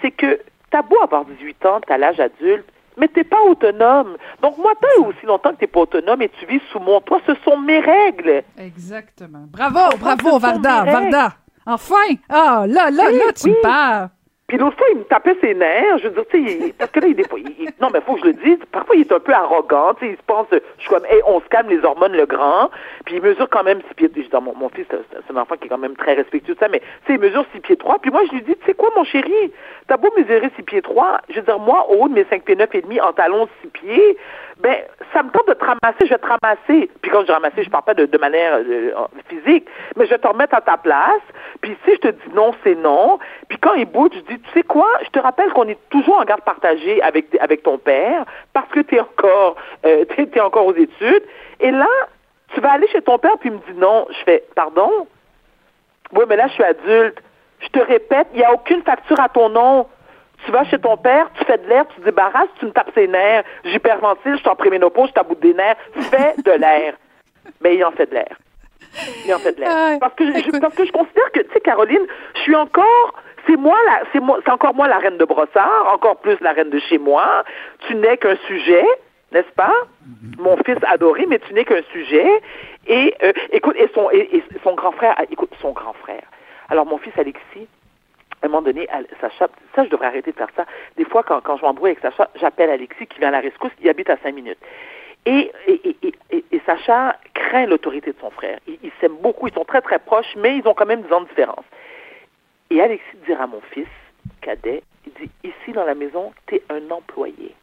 c'est 0.00 0.12
que 0.12 0.40
t'as 0.70 0.82
beau 0.82 0.96
avoir 1.02 1.24
18 1.24 1.66
ans, 1.66 1.80
t'as 1.84 1.98
l'âge 1.98 2.20
adulte, 2.20 2.64
mais 2.96 3.08
t'es 3.08 3.24
pas 3.24 3.42
autonome. 3.42 4.16
Donc 4.42 4.58
moi, 4.58 4.74
tant 4.80 5.08
aussi 5.08 5.26
longtemps 5.26 5.50
que 5.50 5.56
t'es 5.56 5.66
pas 5.66 5.80
autonome 5.80 6.22
et 6.22 6.28
tu 6.28 6.46
vis 6.46 6.60
sous 6.70 6.78
mon 6.78 7.00
toit, 7.00 7.20
ce 7.26 7.34
sont 7.44 7.56
mes 7.56 7.80
règles. 7.80 8.44
Exactement. 8.56 9.46
Bravo, 9.48 9.96
bravo, 9.98 10.38
Varda, 10.38 10.84
Varda. 10.84 11.32
Enfin! 11.70 12.16
Ah, 12.30 12.64
là, 12.66 12.90
là, 12.90 13.10
là, 13.10 13.30
tu 13.34 13.50
me 13.50 13.62
parles! 13.62 14.08
Puis 14.48 14.56
l'autre 14.56 14.78
fois, 14.78 14.86
il 14.92 15.00
me 15.00 15.04
tapait 15.04 15.36
ses 15.42 15.52
nerfs. 15.52 15.98
Je 15.98 16.08
veux 16.08 16.14
dire, 16.14 16.24
tu 16.30 16.48
sais, 16.48 16.74
parce 16.78 16.90
que 16.90 17.00
là, 17.00 17.06
il, 17.08 17.28
fois, 17.28 17.38
il, 17.38 17.68
non, 17.82 17.88
mais 17.92 18.00
faut 18.00 18.14
que 18.14 18.20
je 18.20 18.26
le 18.28 18.32
dise. 18.32 18.58
Parfois, 18.72 18.96
il 18.96 19.02
est 19.02 19.12
un 19.12 19.20
peu 19.20 19.32
arrogant. 19.34 19.92
Tu 19.94 20.06
sais, 20.06 20.12
il 20.12 20.16
se 20.16 20.22
pense, 20.26 20.46
je 20.50 20.58
suis 20.78 20.88
comme, 20.88 21.04
hey, 21.04 21.20
on 21.26 21.38
se 21.40 21.46
calme 21.48 21.68
les 21.68 21.84
hormones, 21.84 22.12
le 22.12 22.24
grand. 22.24 22.70
Puis 23.04 23.16
il 23.16 23.22
mesure 23.22 23.46
quand 23.50 23.62
même 23.62 23.82
six 23.88 23.94
pieds. 23.94 24.10
Je 24.16 24.22
dis, 24.22 24.28
mon, 24.32 24.54
mon 24.54 24.70
fils, 24.70 24.86
c'est 24.88 25.36
un 25.36 25.36
enfant 25.36 25.56
qui 25.56 25.66
est 25.66 25.68
quand 25.68 25.76
même 25.76 25.96
très 25.96 26.14
respectueux 26.14 26.54
de 26.54 26.58
ça, 26.58 26.68
mais 26.68 26.80
tu 26.80 26.86
sais, 27.06 27.14
il 27.14 27.20
mesure 27.20 27.44
six 27.52 27.60
pieds 27.60 27.76
trois. 27.76 27.98
Puis 27.98 28.10
moi, 28.10 28.22
je 28.26 28.36
lui 28.36 28.42
dis, 28.42 28.56
tu 28.56 28.64
sais 28.64 28.72
quoi, 28.72 28.88
mon 28.96 29.04
chéri, 29.04 29.52
t'as 29.86 29.98
beau 29.98 30.08
mesurer 30.16 30.50
six 30.56 30.62
pieds 30.62 30.80
trois. 30.80 31.18
Je 31.28 31.36
veux 31.36 31.42
dire, 31.42 31.58
moi, 31.58 31.86
au 31.90 32.04
haut 32.04 32.08
de 32.08 32.14
mes 32.14 32.24
cinq 32.30 32.44
pieds 32.44 32.56
neuf 32.56 32.74
et 32.74 32.80
demi, 32.80 32.98
en 33.02 33.12
talons 33.12 33.48
six 33.60 33.68
pieds, 33.68 34.16
ben, 34.60 34.76
ça 35.12 35.22
me 35.22 35.30
tente 35.30 35.46
de 35.46 35.54
te 35.54 35.64
ramasser, 35.64 36.06
je 36.06 36.08
vais 36.08 36.18
te 36.18 36.26
ramasser. 36.26 36.90
Puis 37.00 37.10
quand 37.10 37.24
je 37.24 37.30
ramasser, 37.30 37.62
je 37.62 37.70
parle 37.70 37.84
pas 37.84 37.94
de, 37.94 38.06
de 38.06 38.18
manière 38.18 38.56
euh, 38.56 38.92
physique, 39.28 39.68
mais 39.96 40.06
je 40.06 40.10
vais 40.10 40.18
te 40.18 40.26
remettre 40.26 40.54
à 40.54 40.60
ta 40.60 40.76
place. 40.76 41.22
Puis 41.60 41.76
si 41.84 41.92
je 41.92 41.98
te 41.98 42.08
dis 42.08 42.34
non, 42.34 42.52
c'est 42.64 42.74
non. 42.74 43.18
Puis 43.48 43.58
quand 43.58 43.74
il 43.74 43.84
bouge, 43.86 44.10
je 44.14 44.34
dis, 44.34 44.37
tu 44.38 44.50
sais 44.52 44.62
quoi, 44.62 44.88
je 45.04 45.10
te 45.10 45.18
rappelle 45.18 45.52
qu'on 45.52 45.68
est 45.68 45.78
toujours 45.90 46.18
en 46.18 46.24
garde 46.24 46.42
partagée 46.42 47.02
avec, 47.02 47.26
avec 47.40 47.62
ton 47.62 47.78
père, 47.78 48.24
parce 48.52 48.68
que 48.70 48.80
tu 48.80 48.96
es 48.96 49.00
encore, 49.00 49.56
euh, 49.84 50.04
es 50.16 50.40
encore 50.40 50.66
aux 50.66 50.74
études. 50.74 51.22
Et 51.60 51.70
là, 51.70 51.88
tu 52.54 52.60
vas 52.60 52.72
aller 52.72 52.88
chez 52.88 53.02
ton 53.02 53.18
père, 53.18 53.38
puis 53.38 53.50
il 53.50 53.54
me 53.54 53.58
dit 53.58 53.78
non. 53.78 54.06
Je 54.10 54.24
fais, 54.24 54.44
pardon? 54.54 55.06
Oui, 56.12 56.24
mais 56.28 56.36
là, 56.36 56.46
je 56.48 56.54
suis 56.54 56.64
adulte. 56.64 57.18
Je 57.60 57.68
te 57.68 57.80
répète, 57.80 58.28
il 58.32 58.38
n'y 58.38 58.44
a 58.44 58.52
aucune 58.52 58.82
facture 58.82 59.18
à 59.20 59.28
ton 59.28 59.48
nom. 59.48 59.86
Tu 60.44 60.52
vas 60.52 60.64
chez 60.64 60.78
ton 60.78 60.96
père, 60.96 61.28
tu 61.36 61.44
fais 61.44 61.58
de 61.58 61.66
l'air, 61.68 61.86
tu 61.88 62.00
te 62.00 62.04
débarrasses, 62.04 62.48
tu 62.60 62.66
me 62.66 62.70
tapes 62.70 62.92
ses 62.94 63.08
nerfs, 63.08 63.42
j'hyperventile, 63.64 64.34
je 64.34 64.38
suis 64.38 64.48
en 64.48 64.54
préménopause, 64.54 65.08
je 65.08 65.14
t'aboute 65.14 65.40
des 65.40 65.52
nerfs, 65.52 65.76
fais 66.10 66.34
de 66.40 66.52
l'air. 66.52 66.94
Mais 67.60 67.74
il 67.74 67.84
en 67.84 67.90
fait 67.90 68.06
de 68.06 68.14
l'air. 68.14 68.36
Il 69.26 69.34
en 69.34 69.38
fait 69.38 69.52
de 69.52 69.60
l'air. 69.60 69.98
Parce 69.98 70.14
que, 70.14 70.24
je, 70.24 70.58
parce 70.60 70.74
que 70.74 70.84
je 70.86 70.92
considère 70.92 71.30
que, 71.32 71.40
tu 71.40 71.52
sais, 71.52 71.60
Caroline, 71.60 72.06
je 72.36 72.40
suis 72.40 72.54
encore 72.54 73.14
c'est 73.48 73.56
moi 73.56 73.76
c'est 74.12 74.50
encore 74.50 74.74
moi 74.74 74.88
la 74.88 74.98
reine 74.98 75.18
de 75.18 75.24
Brossard, 75.24 75.92
encore 75.92 76.18
plus 76.18 76.38
la 76.40 76.52
reine 76.52 76.70
de 76.70 76.78
chez 76.78 76.98
moi. 76.98 77.44
Tu 77.86 77.94
n'es 77.94 78.16
qu'un 78.16 78.36
sujet, 78.46 78.84
n'est-ce 79.32 79.50
pas? 79.52 79.74
Mon 80.38 80.56
fils 80.58 80.78
adoré, 80.86 81.26
mais 81.26 81.38
tu 81.38 81.54
n'es 81.54 81.64
qu'un 81.64 81.82
sujet. 81.92 82.28
Et 82.86 83.14
euh, 83.22 83.32
écoute, 83.50 83.76
et 83.76 83.88
son, 83.94 84.10
et, 84.10 84.42
son 84.62 84.74
grand 84.74 84.92
frère, 84.92 85.14
ah, 85.18 85.24
écoute, 85.30 85.50
son 85.60 85.72
grand 85.72 85.92
frère. 85.94 86.22
Alors, 86.70 86.86
mon 86.86 86.98
fils 86.98 87.12
Alexis, 87.18 87.68
à 88.42 88.46
un 88.46 88.48
moment 88.48 88.62
donné, 88.62 88.88
Sacha, 89.20 89.48
ça, 89.74 89.84
je 89.84 89.90
devrais 89.90 90.06
arrêter 90.06 90.32
de 90.32 90.36
faire 90.36 90.48
ça. 90.56 90.64
Des 90.96 91.04
fois, 91.04 91.22
quand, 91.22 91.56
je 91.56 91.62
m'embrouille 91.62 91.90
avec 91.90 92.00
Sacha, 92.00 92.30
j'appelle 92.36 92.70
Alexis 92.70 93.06
qui 93.06 93.18
vient 93.18 93.28
à 93.28 93.32
la 93.32 93.40
rescousse, 93.40 93.72
il 93.80 93.88
habite 93.88 94.10
à 94.10 94.16
cinq 94.22 94.34
minutes. 94.34 94.58
Et, 95.26 95.52
et, 95.66 96.60
Sacha 96.64 97.16
craint 97.34 97.66
l'autorité 97.66 98.12
de 98.12 98.16
son 98.20 98.30
frère. 98.30 98.58
Ils 98.66 98.92
s'aiment 99.00 99.16
beaucoup, 99.22 99.48
ils 99.48 99.54
sont 99.54 99.64
très 99.64 99.80
très 99.80 99.98
proches, 99.98 100.34
mais 100.36 100.56
ils 100.58 100.68
ont 100.68 100.74
quand 100.74 100.86
même 100.86 101.02
10 101.02 101.12
ans 101.12 101.20
de 101.22 101.28
différence. 101.28 101.64
Et 102.70 102.80
Alexis 102.80 103.16
dira 103.26 103.44
à 103.44 103.46
mon 103.46 103.60
fils, 103.72 103.86
cadet, 104.40 104.82
il 105.06 105.12
dit, 105.20 105.30
ici 105.44 105.72
dans 105.72 105.84
la 105.84 105.94
maison, 105.94 106.32
t'es 106.46 106.62
un 106.70 106.90
employé. 106.90 107.54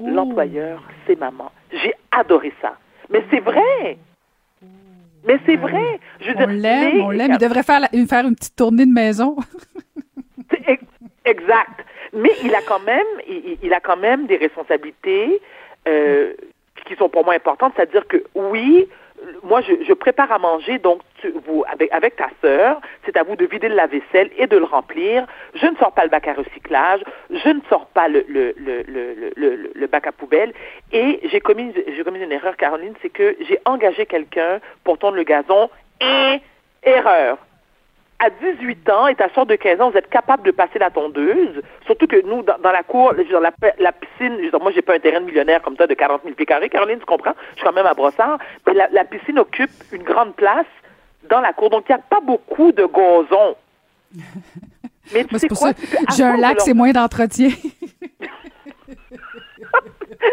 L'employeur, 0.00 0.82
c'est 1.06 1.18
maman. 1.18 1.50
J'ai 1.72 1.92
adoré 2.12 2.52
ça. 2.62 2.76
Mais 3.10 3.24
c'est 3.30 3.40
vrai. 3.40 3.98
Mais 5.24 5.38
c'est 5.44 5.56
vrai. 5.56 5.98
Je 6.20 6.30
On 6.36 6.46
l'aime, 6.46 7.00
on 7.00 7.10
l'aime. 7.10 7.32
Il 7.32 7.38
devrait 7.38 7.64
faire, 7.64 7.80
la- 7.80 7.88
faire 8.06 8.24
une 8.26 8.36
petite 8.36 8.54
tournée 8.54 8.86
de 8.86 8.92
maison. 8.92 9.36
Exact. 11.24 11.84
Mais 12.12 12.30
il 12.44 12.54
a 12.54 12.62
quand 12.62 12.80
même, 12.80 13.06
il 13.62 13.72
a 13.74 13.80
quand 13.80 13.96
même 13.96 14.26
des 14.26 14.36
responsabilités 14.36 15.40
euh, 15.86 16.32
qui 16.86 16.94
sont 16.96 17.08
pour 17.08 17.24
moi 17.24 17.34
importantes. 17.34 17.72
C'est-à-dire 17.76 18.06
que 18.06 18.22
oui, 18.34 18.88
moi 19.42 19.60
je, 19.62 19.72
je 19.86 19.92
prépare 19.92 20.30
à 20.32 20.38
manger, 20.38 20.78
donc 20.78 21.00
tu- 21.20 21.32
vous 21.46 21.64
avec, 21.72 21.90
avec 21.92 22.16
ta 22.16 22.28
sœur, 22.42 22.80
c'est 23.04 23.16
à 23.16 23.22
vous 23.22 23.36
de 23.36 23.44
vider 23.46 23.68
le 23.68 23.74
lave-vaisselle 23.74 24.30
et 24.36 24.46
de 24.46 24.56
le 24.56 24.64
remplir. 24.64 25.26
Je 25.54 25.66
ne 25.66 25.76
sors 25.76 25.92
pas 25.92 26.04
le 26.04 26.10
bac 26.10 26.26
à 26.28 26.34
recyclage, 26.34 27.00
je 27.30 27.48
ne 27.48 27.60
sors 27.68 27.86
pas 27.86 28.08
le, 28.08 28.24
le, 28.28 28.54
le, 28.56 28.82
le, 29.36 29.70
le, 29.74 29.86
bac 29.86 30.06
à 30.06 30.12
poubelle. 30.12 30.52
Et 30.92 31.20
j'ai 31.30 31.40
commis, 31.40 31.72
j'ai 31.74 32.04
commis 32.04 32.20
une 32.20 32.32
erreur, 32.32 32.56
Caroline, 32.56 32.94
c'est 33.02 33.10
que 33.10 33.36
j'ai 33.48 33.58
engagé 33.64 34.06
quelqu'un 34.06 34.60
pour 34.84 34.98
tondre 34.98 35.16
le 35.16 35.24
gazon. 35.24 35.70
Et 36.00 36.40
erreur 36.84 37.38
à 38.20 38.30
18 38.30 38.90
ans 38.90 39.06
et 39.06 39.14
ta 39.14 39.28
soeur 39.32 39.46
de 39.46 39.54
15 39.54 39.80
ans, 39.80 39.90
vous 39.90 39.96
êtes 39.96 40.10
capable 40.10 40.42
de 40.44 40.50
passer 40.50 40.78
la 40.78 40.90
tondeuse. 40.90 41.62
Surtout 41.86 42.06
que 42.06 42.20
nous, 42.26 42.42
dans, 42.42 42.58
dans 42.58 42.72
la 42.72 42.82
cour, 42.82 43.14
dire, 43.14 43.40
la, 43.40 43.52
la 43.78 43.92
piscine, 43.92 44.38
je 44.42 44.56
moi, 44.58 44.72
j'ai 44.72 44.82
pas 44.82 44.94
un 44.94 44.98
terrain 44.98 45.20
de 45.20 45.26
millionnaire 45.26 45.62
comme 45.62 45.76
ça 45.76 45.86
de 45.86 45.94
40 45.94 46.22
000 46.24 46.34
pieds 46.34 46.46
carrés. 46.46 46.68
Caroline, 46.68 46.98
tu 46.98 47.04
comprends? 47.04 47.34
Je 47.52 47.56
suis 47.60 47.64
quand 47.64 47.72
même 47.72 47.86
à 47.86 47.94
Brossard. 47.94 48.38
Mais 48.66 48.74
la, 48.74 48.88
la 48.90 49.04
piscine 49.04 49.38
occupe 49.38 49.70
une 49.92 50.02
grande 50.02 50.34
place 50.34 50.66
dans 51.30 51.40
la 51.40 51.52
cour. 51.52 51.70
Donc, 51.70 51.84
il 51.88 51.92
n'y 51.92 51.98
a 52.00 52.02
pas 52.02 52.20
beaucoup 52.20 52.72
de 52.72 52.86
gazon. 52.86 53.54
Mais 55.14 55.24
tu 55.24 55.28
Moi, 55.30 55.38
sais 55.38 55.38
c'est 55.38 55.48
pour 55.48 55.58
quoi? 55.58 55.70
j'ai 56.16 56.24
un 56.24 56.36
lac, 56.36 56.56
leur- 56.56 56.60
c'est 56.62 56.74
moins 56.74 56.90
d'entretien. 56.92 57.48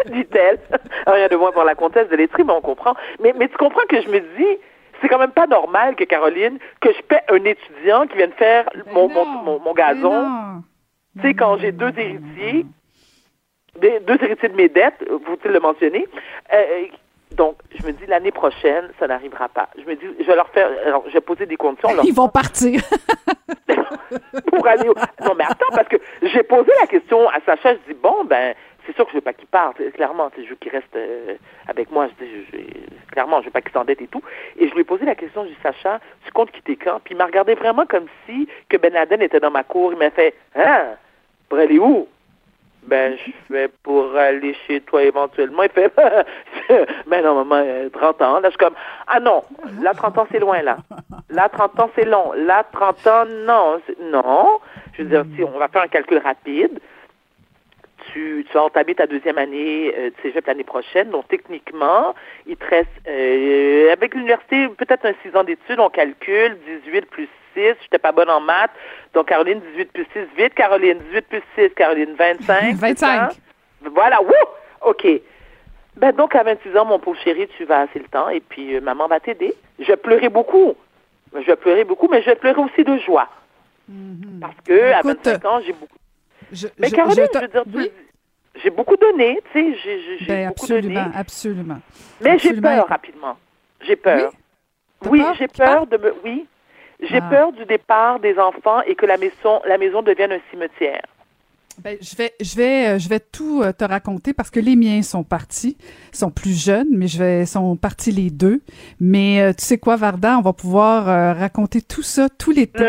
dit-elle. 0.07 0.59
Rien 1.07 1.27
de 1.27 1.35
moins 1.35 1.51
pour 1.51 1.63
la 1.63 1.75
comtesse 1.75 2.09
de 2.09 2.15
Lettré, 2.15 2.43
mais 2.43 2.53
on 2.53 2.61
comprend. 2.61 2.95
Mais, 3.21 3.33
mais 3.37 3.47
tu 3.47 3.57
comprends 3.57 3.85
que 3.89 4.01
je 4.01 4.07
me 4.09 4.19
dis, 4.19 4.57
c'est 5.01 5.07
quand 5.07 5.19
même 5.19 5.31
pas 5.31 5.47
normal 5.47 5.95
que 5.95 6.03
Caroline, 6.03 6.57
que 6.81 6.91
je 6.93 7.01
paie 7.03 7.21
un 7.29 7.43
étudiant 7.45 8.07
qui 8.07 8.17
vienne 8.17 8.31
faire 8.33 8.69
mon, 8.93 9.07
mon, 9.09 9.25
mon, 9.25 9.59
mon 9.59 9.73
gazon. 9.73 10.61
Tu 11.17 11.21
sais, 11.29 11.33
quand 11.33 11.57
j'ai 11.57 11.71
deux 11.71 11.93
héritiers, 11.97 12.65
des- 13.79 13.99
deux 14.01 14.17
héritiers 14.23 14.49
de 14.49 14.55
mes 14.55 14.69
dettes, 14.69 15.01
euh, 15.09 15.17
faut-il 15.25 15.51
le 15.51 15.59
mentionner, 15.59 16.07
euh, 16.53 16.85
donc, 17.31 17.57
je 17.77 17.85
me 17.85 17.91
dis, 17.91 18.05
l'année 18.07 18.31
prochaine, 18.31 18.89
ça 18.99 19.07
n'arrivera 19.07 19.49
pas. 19.49 19.67
Je 19.77 19.83
me 19.83 19.95
dis, 19.95 20.05
je 20.19 20.25
vais 20.25 20.35
leur 20.35 20.47
faire, 20.49 20.69
alors, 20.85 21.03
je 21.07 21.13
vais 21.13 21.21
poser 21.21 21.45
des 21.45 21.57
conditions. 21.57 21.89
Ils 22.03 22.13
vont 22.13 22.29
partir. 22.41 22.81
pour 24.47 24.67
aller 24.67 24.87
au... 24.87 24.93
Non, 25.23 25.33
mais 25.37 25.43
attends, 25.43 25.65
parce 25.73 25.87
que 25.87 25.97
j'ai 26.21 26.43
posé 26.43 26.71
la 26.79 26.87
question 26.87 27.27
à 27.29 27.39
Sacha, 27.45 27.73
je 27.73 27.93
dis, 27.93 27.99
bon, 28.01 28.23
ben, 28.25 28.53
c'est 28.85 28.95
sûr 28.95 29.05
que 29.05 29.11
je 29.11 29.17
veux 29.17 29.21
pas 29.21 29.33
qu'il 29.33 29.47
parte, 29.47 29.77
clairement, 29.93 30.29
je 30.37 30.49
veux 30.49 30.55
qu'il 30.55 30.71
reste 30.71 30.95
euh, 30.95 31.35
avec 31.67 31.91
moi, 31.91 32.07
je 32.19 32.25
je- 32.25 32.57
je- 32.57 33.11
clairement, 33.11 33.39
je 33.41 33.45
veux 33.45 33.51
pas 33.51 33.61
qu'il 33.61 33.71
s'endette 33.71 34.01
et 34.01 34.07
tout. 34.07 34.21
Et 34.57 34.67
je 34.67 34.73
lui 34.73 34.81
ai 34.81 34.85
posé 34.85 35.05
la 35.05 35.15
question, 35.15 35.43
je 35.43 35.49
dis, 35.49 35.57
Sacha, 35.63 35.99
tu 36.25 36.31
comptes 36.31 36.51
quitter 36.51 36.75
quand? 36.75 36.99
Puis 37.03 37.13
il 37.13 37.17
m'a 37.17 37.25
regardé 37.25 37.55
vraiment 37.55 37.85
comme 37.85 38.05
si 38.25 38.47
que 38.69 38.77
Ben 38.77 38.93
Laden 38.93 39.21
était 39.21 39.39
dans 39.39 39.51
ma 39.51 39.63
cour, 39.63 39.93
il 39.93 39.99
m'a 39.99 40.09
fait, 40.11 40.33
hein, 40.55 40.89
pour 41.49 41.59
aller 41.59 41.79
où? 41.79 42.07
Ben, 42.83 43.17
je 43.17 43.31
fais 43.51 43.67
pour 43.81 44.15
aller 44.15 44.53
chez 44.67 44.79
toi 44.81 45.01
éventuellement. 45.01 45.63
Il 45.63 45.69
fait, 45.69 45.91
ben 47.07 47.23
non, 47.23 47.43
maman, 47.43 47.63
euh, 47.65 47.89
30 47.89 48.21
ans. 48.21 48.33
Là, 48.39 48.41
je 48.43 48.49
suis 48.49 48.57
comme, 48.59 48.75
ah 49.07 49.19
non, 49.19 49.41
là, 49.81 49.93
30 49.95 50.19
ans, 50.19 50.27
c'est 50.31 50.37
loin, 50.39 50.61
là. 50.61 50.77
Là, 51.31 51.49
30 51.49 51.79
ans, 51.79 51.89
c'est 51.95 52.05
long. 52.05 52.33
Là, 52.33 52.63
30 52.71 53.07
ans, 53.07 53.25
non. 53.25 53.81
Non. 54.01 54.59
Je 54.93 55.01
veux 55.01 55.09
dire, 55.09 55.25
si 55.35 55.43
on 55.43 55.57
va 55.57 55.67
faire 55.67 55.81
un 55.81 55.87
calcul 55.87 56.19
rapide, 56.19 56.79
tu, 58.11 58.45
tu 58.47 58.53
vas 58.53 58.63
entamer 58.63 58.95
ta 58.95 59.07
deuxième 59.07 59.37
année 59.37 59.93
euh, 59.97 60.09
de 60.09 60.15
cégep 60.21 60.45
l'année 60.47 60.63
prochaine. 60.63 61.09
Donc, 61.09 61.27
techniquement, 61.27 62.13
il 62.47 62.57
te 62.57 62.65
reste, 62.65 62.89
euh, 63.07 63.91
avec 63.91 64.13
l'université, 64.13 64.67
peut-être 64.69 65.05
un 65.05 65.13
6 65.23 65.35
ans 65.35 65.43
d'études, 65.43 65.79
on 65.79 65.89
calcule 65.89 66.57
18 66.85 67.05
plus 67.05 67.29
6. 67.53 67.61
Je 67.61 67.69
n'étais 67.69 67.99
pas 67.99 68.11
bonne 68.11 68.29
en 68.29 68.41
maths. 68.41 68.71
Donc, 69.13 69.27
Caroline, 69.27 69.61
18 69.73 69.91
plus 69.91 70.07
6, 70.13 70.19
vite, 70.37 70.53
Caroline, 70.53 70.99
18 71.11 71.27
plus 71.27 71.43
6, 71.55 71.69
Caroline, 71.75 72.15
25. 72.17 72.75
25. 72.75 72.77
c'est 72.81 72.99
ça? 72.99 73.29
Voilà, 73.93 74.21
wouh! 74.21 74.29
OK. 74.81 75.07
Ben 75.97 76.11
donc, 76.11 76.35
à 76.35 76.43
26 76.43 76.75
ans, 76.77 76.85
mon 76.85 76.99
pauvre 76.99 77.19
chéri, 77.21 77.47
tu 77.57 77.65
vas 77.65 77.81
assez 77.81 77.99
le 77.99 78.05
temps 78.05 78.29
et 78.29 78.41
puis 78.41 78.75
euh, 78.75 78.81
maman 78.81 79.07
va 79.07 79.19
t'aider. 79.19 79.53
Je 79.79 79.85
vais 79.85 79.97
pleurer 79.97 80.29
beaucoup. 80.29 80.75
Je 81.33 81.45
vais 81.45 81.55
pleurer 81.55 81.83
beaucoup, 81.83 82.07
mais 82.09 82.21
je 82.21 82.27
vais 82.27 82.35
pleurer 82.35 82.61
aussi 82.61 82.83
de 82.83 82.97
joie. 82.97 83.29
Parce 84.41 84.55
que 84.65 84.91
à 84.91 85.01
Mm-hmm. 85.01 85.11
Écoute, 85.11 85.25
25 85.25 85.45
ans, 85.45 85.59
j'ai 85.65 85.73
beaucoup... 85.73 85.97
Je- 86.51 86.67
Mais 86.77 86.89
je- 86.89 86.95
Caroline, 86.95 87.25
je 87.33 87.39
veux 87.39 87.47
dire, 87.47 87.63
oui? 87.73 87.91
j'ai 88.63 88.69
beaucoup 88.69 88.97
donné, 88.97 89.41
tu 89.51 89.73
sais, 89.75 89.77
j'ai 90.19 90.25
Ben, 90.27 90.47
beaucoup 90.49 90.67
donné. 90.67 90.97
absolument, 90.97 91.11
absolument. 91.15 91.79
Mais 92.21 92.29
j'ai 92.39 92.49
Absolument. 92.49 92.61
peur 92.77 92.87
rapidement. 92.87 93.37
J'ai 93.81 93.95
peur. 93.95 94.31
Oui, 95.09 95.19
peur? 95.21 95.35
j'ai 95.37 95.47
peur 95.47 95.87
de 95.87 95.97
me. 95.97 96.13
Oui, 96.23 96.47
j'ai 97.01 97.17
Ah. 97.17 97.29
peur 97.29 97.51
du 97.51 97.65
départ 97.65 98.19
des 98.19 98.37
enfants 98.39 98.81
et 98.81 98.95
que 98.95 99.05
la 99.05 99.17
maison, 99.17 99.61
la 99.65 99.77
maison 99.77 100.01
devienne 100.01 100.31
un 100.31 100.39
cimetière. 100.51 101.03
Ben, 101.83 101.97
je 102.01 102.15
vais, 102.15 102.33
je 102.41 102.55
vais, 102.55 102.87
euh, 102.87 102.99
je 102.99 103.09
vais 103.09 103.19
tout 103.19 103.61
euh, 103.61 103.71
te 103.73 103.83
raconter 103.83 104.33
parce 104.33 104.49
que 104.49 104.59
les 104.59 104.75
miens 104.75 105.01
sont 105.01 105.23
partis, 105.23 105.77
sont 106.11 106.31
plus 106.31 106.53
jeunes, 106.59 106.87
mais 106.91 107.07
je 107.07 107.17
vais, 107.19 107.45
sont 107.45 107.75
partis 107.75 108.11
les 108.11 108.29
deux. 108.29 108.61
Mais 108.99 109.41
euh, 109.41 109.51
tu 109.53 109.65
sais 109.65 109.77
quoi, 109.77 109.95
Varda, 109.95 110.37
on 110.37 110.41
va 110.41 110.53
pouvoir 110.53 111.09
euh, 111.09 111.33
raconter 111.33 111.81
tout 111.81 112.01
ça 112.01 112.29
tout 112.29 112.51
l'été. 112.51 112.83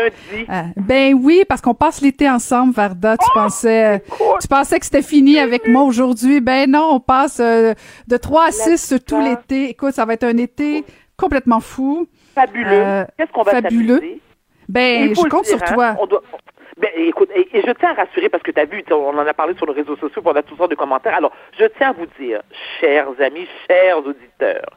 Ah, 0.47 0.65
ben 0.77 1.13
oui, 1.13 1.43
parce 1.47 1.61
qu'on 1.61 1.73
passe 1.73 2.01
l'été 2.01 2.29
ensemble, 2.29 2.73
Varda. 2.73 3.17
Tu 3.17 3.27
pensais, 3.33 3.95
euh, 3.95 3.99
Quoi? 4.09 4.37
tu 4.41 4.47
pensais 4.47 4.79
que 4.79 4.85
c'était 4.85 5.01
fini 5.01 5.37
avec 5.37 5.67
moi 5.67 5.83
aujourd'hui. 5.83 6.39
Ben 6.39 6.69
non, 6.71 6.89
on 6.93 6.99
passe 6.99 7.39
euh, 7.39 7.73
de 8.07 8.17
3 8.17 8.45
à 8.47 8.51
6 8.51 8.95
tout 9.05 9.21
ça. 9.21 9.29
l'été. 9.29 9.69
Écoute, 9.69 9.93
ça 9.93 10.05
va 10.05 10.13
être 10.13 10.23
un 10.23 10.37
été 10.37 10.83
complètement 11.17 11.59
fou. 11.59 12.07
Fabuleux. 12.35 12.67
Euh, 12.71 13.05
Qu'est-ce 13.17 13.31
qu'on 13.31 13.43
va 13.43 13.51
fabuleux. 13.51 14.01
Ben, 14.69 15.13
je 15.15 15.21
compte 15.29 15.45
dire, 15.45 15.57
sur 15.57 15.63
hein. 15.63 15.73
toi. 15.73 15.95
On 16.01 16.05
doit- 16.07 16.21
Ben, 16.77 16.91
écoute, 16.95 17.29
et, 17.35 17.47
et 17.57 17.61
je 17.65 17.71
tiens 17.71 17.91
à 17.91 17.93
rassurer 17.93 18.29
parce 18.29 18.43
que 18.43 18.51
tu 18.51 18.59
as 18.59 18.65
vu, 18.65 18.83
on 18.91 19.17
en 19.17 19.25
a 19.25 19.33
parlé 19.33 19.55
sur 19.55 19.65
les 19.65 19.73
réseaux 19.73 19.95
sociaux, 19.95 20.21
on 20.23 20.35
a 20.35 20.43
toutes 20.43 20.57
sortes 20.57 20.69
de 20.71 20.75
commentaires. 20.75 21.15
Alors, 21.15 21.31
je 21.57 21.65
tiens 21.65 21.89
à 21.89 21.93
vous 21.93 22.05
dire, 22.19 22.41
chers 22.79 23.07
amis, 23.19 23.47
chers 23.67 23.97
auditeurs, 24.05 24.69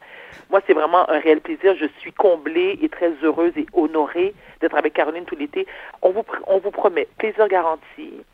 moi, 0.51 0.61
c'est 0.67 0.73
vraiment 0.73 1.09
un 1.11 1.19
réel 1.21 1.41
plaisir. 1.41 1.77
Je 1.79 1.87
suis 2.01 2.13
comblée 2.13 2.79
et 2.83 2.89
très 2.89 3.13
heureuse 3.23 3.53
et 3.57 3.67
honorée 3.73 4.35
d'être 4.61 4.77
avec 4.77 4.95
Caroline 4.95 5.25
tout 5.25 5.37
l'été. 5.37 5.67
On 6.03 6.11
vous, 6.11 6.25
on 6.47 6.59
vous 6.59 6.71
promet 6.71 7.07
plaisir 7.19 7.47
garanti. 7.49 8.25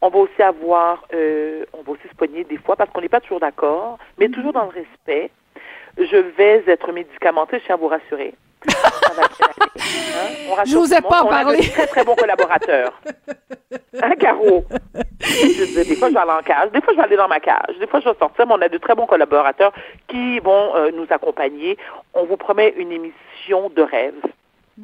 On 0.00 0.08
va 0.08 0.18
aussi 0.18 0.42
avoir, 0.42 1.04
euh, 1.14 1.64
on 1.72 1.82
va 1.82 1.92
aussi 1.92 2.08
se 2.08 2.14
poigner 2.16 2.42
des 2.44 2.56
fois 2.56 2.74
parce 2.74 2.90
qu'on 2.90 3.00
n'est 3.00 3.08
pas 3.08 3.20
toujours 3.20 3.38
d'accord, 3.40 3.98
mais 4.18 4.26
Mm-hmm. 4.26 4.32
toujours 4.32 4.52
dans 4.52 4.64
le 4.64 4.70
respect. 4.70 5.30
Je 5.98 6.16
vais 6.16 6.64
être 6.66 6.90
médicamentée, 6.92 7.58
je 7.60 7.66
tiens 7.66 7.74
à 7.74 7.78
vous 7.78 7.88
rassurer. 7.88 8.34
Hein? 9.18 10.62
J'osais 10.66 10.96
tout 10.98 11.04
le 11.04 11.08
pas 11.08 11.22
On 11.24 11.28
a 11.28 11.30
parler. 11.42 11.58
de 11.58 11.70
très, 11.70 11.86
très 11.86 12.04
bons 12.04 12.14
collaborateurs. 12.14 12.92
Hein, 14.02 14.14
Caro? 14.18 14.64
Je 15.22 15.82
des 15.84 15.96
fois, 15.96 16.08
je 16.08 16.14
vais 16.14 16.20
aller 16.20 16.30
en 16.30 16.42
cage. 16.42 16.70
Des 16.72 16.80
fois, 16.80 16.92
je 16.94 16.98
vais 16.98 17.04
aller 17.04 17.16
dans 17.16 17.28
ma 17.28 17.40
cage. 17.40 17.78
Des 17.78 17.86
fois, 17.86 18.00
je 18.00 18.08
vais 18.08 18.14
sortir, 18.18 18.46
mais 18.46 18.54
on 18.54 18.60
a 18.62 18.68
de 18.68 18.78
très 18.78 18.94
bons 18.94 19.06
collaborateurs 19.06 19.72
qui 20.08 20.38
vont 20.40 20.74
euh, 20.76 20.90
nous 20.90 21.06
accompagner. 21.10 21.76
On 22.14 22.24
vous 22.24 22.36
promet 22.36 22.74
une 22.76 22.90
émission 22.90 23.70
de 23.74 23.82
rêve. 23.82 24.14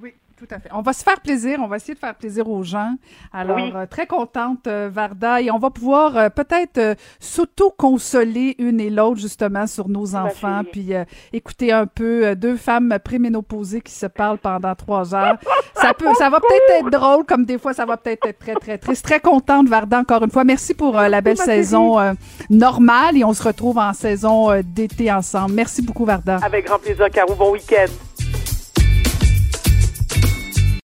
Oui, 0.01 0.15
tout 0.38 0.47
à 0.54 0.59
fait. 0.61 0.68
On 0.73 0.83
va 0.83 0.92
se 0.92 1.02
faire 1.02 1.21
plaisir, 1.21 1.59
on 1.62 1.66
va 1.66 1.76
essayer 1.76 1.95
de 1.95 1.99
faire 1.99 2.14
plaisir 2.14 2.49
aux 2.49 2.62
gens. 2.62 2.95
Alors, 3.33 3.57
Oui. 3.57 3.73
euh, 3.75 3.87
très 3.87 4.07
contente, 4.07 4.66
euh, 4.66 4.88
Varda, 4.92 5.40
et 5.42 5.50
on 5.50 5.59
va 5.59 5.71
pouvoir 5.71 6.16
euh, 6.16 6.28
peut-être 6.28 6.78
euh, 6.78 6.95
s'auto-consoler 7.18 8.54
une 8.59 8.80
et 8.80 8.90
l'autre, 8.90 9.21
justement, 9.21 9.66
sur 9.66 9.88
nos 9.88 10.14
enfants, 10.14 10.62
puis 10.71 10.95
euh, 10.95 11.04
écouter 11.33 11.73
un 11.73 11.87
peu 11.87 12.37
deux 12.37 12.57
femmes 12.57 12.97
préménopausées 13.02 13.80
qui 13.80 13.92
se 13.92 14.07
parlent 14.07 14.38
pendant 14.38 14.75
trois 14.75 15.14
heures. 15.14 15.37
ça 15.75 15.92
peut, 15.95 16.07
ça 16.18 16.30
va 16.30 16.38
peut-être 16.40 16.87
être 16.87 16.90
drôle, 16.90 17.25
comme 17.25 17.45
des 17.45 17.59
fois, 17.59 17.73
ça 17.75 17.85
va 17.85 17.97
peut-être 17.97 18.26
être 18.26 18.38
très, 18.38 18.54
très 18.54 18.78
triste. 18.78 19.04
Très 19.04 19.21
contente, 19.21 19.68
Varda, 19.68 19.99
encore 20.00 20.23
une 20.23 20.30
fois. 20.30 20.45
Merci 20.45 20.75
pour 20.75 20.92
la 20.95 21.21
belle 21.21 21.37
saison 21.38 21.99
euh, 21.99 22.12
normale, 22.50 23.16
et 23.16 23.25
on 23.25 23.33
se 23.33 23.42
retrouve 23.42 23.78
en 23.78 23.92
saison 23.92 24.49
d'été 24.62 25.11
ensemble. 25.12 25.54
Merci 25.54 25.83
beaucoup, 25.83 26.04
Varda. 26.04 26.37
Avec 26.42 26.66
grand 26.66 26.78
plaisir, 26.78 27.11
Caro. 27.11 27.35
Bon 27.35 27.52
week-end. 27.52 28.08